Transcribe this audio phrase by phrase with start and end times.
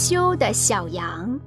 [0.00, 1.38] 羞的小羊。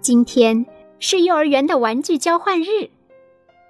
[0.00, 0.66] 今天
[0.98, 2.90] 是幼儿园的玩具交换日，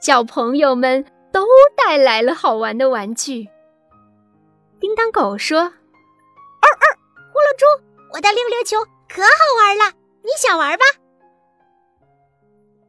[0.01, 1.45] 小朋友们都
[1.77, 3.47] 带来了好玩的玩具。
[4.81, 5.75] 叮当狗说：“二二，
[7.31, 7.67] 呼噜猪，
[8.15, 8.79] 我的溜溜球
[9.11, 9.29] 可好
[9.61, 10.85] 玩了，你想玩吧？”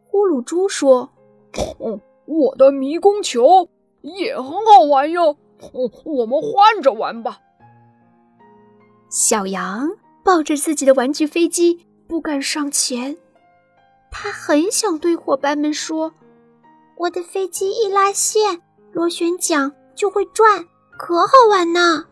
[0.08, 1.12] 呼噜猪说
[1.80, 3.68] ：“哦，我的迷宫球
[4.04, 5.36] 也很好玩哟，
[6.06, 7.42] 我们换着玩吧。”
[9.10, 9.90] 小羊
[10.24, 13.18] 抱着自己的玩具飞机，不敢上前。
[14.12, 16.14] 他很想对伙伴们说
[16.98, 20.66] ：“我的飞机一拉线，螺旋桨就会转，
[20.98, 22.06] 可好玩呢。”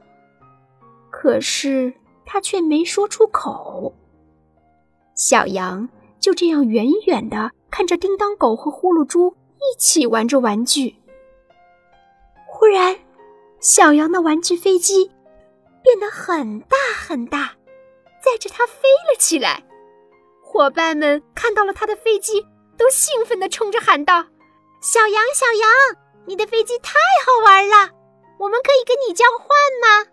[1.12, 1.94] 可是
[2.26, 3.94] 他却没说出口。
[5.16, 5.88] 小羊
[6.20, 10.96] 就这样远远的看着叮当狗和呼噜猪一起玩着玩具。
[12.46, 12.98] 忽然，
[13.60, 15.10] 小羊的玩具飞机
[15.86, 17.54] 变得很大很大，
[18.20, 19.64] 载着它飞了起来。
[20.42, 22.44] 伙伴们看到了他的飞机，
[22.76, 24.26] 都兴奋地冲着喊道
[24.82, 25.70] ：“小羊，小羊，
[26.26, 27.92] 你的飞机太好玩了，
[28.40, 29.48] 我们可以跟你交换
[29.80, 30.10] 吗？”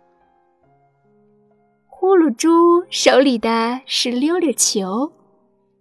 [1.88, 5.12] 呼噜猪手里的是溜溜球，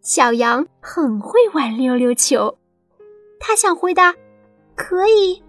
[0.01, 2.57] 小羊很会玩溜溜球，
[3.39, 4.15] 他想回答
[4.77, 5.43] “可以”，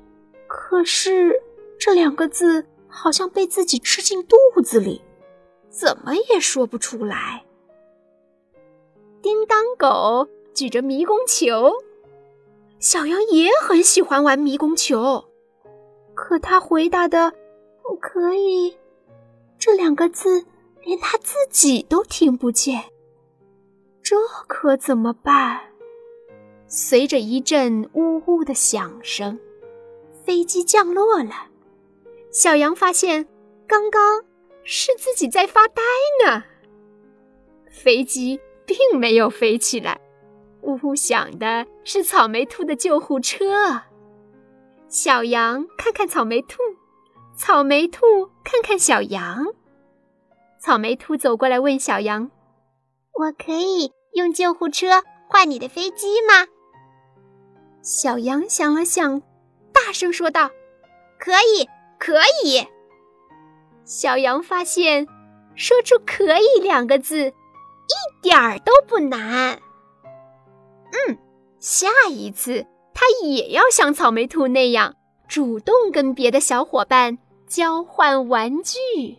[0.49, 1.41] 可是
[1.79, 5.03] 这两个字好像被自己吃进肚子里，
[5.71, 7.43] 怎么也说不出来。
[9.23, 11.73] 叮当狗举着迷宫球，
[12.79, 15.25] 小羊也很喜欢玩迷宫球，
[16.15, 17.33] 可他回答的
[17.83, 18.77] “不可以”
[19.59, 20.45] 这两个字，
[20.83, 22.83] 连他自己都听不见，
[24.03, 25.61] 这可怎么办？
[26.67, 29.39] 随着一阵呜呜的响声，
[30.25, 31.52] 飞机降落了。
[32.33, 33.29] 小羊发现，
[33.69, 34.25] 刚刚
[34.65, 35.83] 是自己在发呆
[36.27, 36.43] 呢。
[37.71, 38.41] 飞机。
[38.65, 40.01] 并没有飞起来，
[40.63, 43.83] 呜呜响的是草莓兔的救护车。
[44.89, 46.59] 小羊看看草莓兔，
[47.37, 49.47] 草莓兔看看小羊。
[50.61, 52.31] 草莓兔走过来问小羊
[53.13, 56.47] ：“我可以用救护车换你的飞机吗？”
[57.83, 59.21] 小羊想了想，
[59.73, 60.51] 大声说道
[61.19, 61.69] ：“可以，
[62.05, 62.67] 可以。”
[63.85, 65.07] 小羊发现，
[65.55, 67.33] 说出“可以”两个字。
[67.93, 69.61] 一点儿都不难。
[71.09, 71.19] 嗯，
[71.59, 74.95] 下一次他也要像草莓兔那样，
[75.29, 79.19] 主动跟别的小伙伴交换玩具。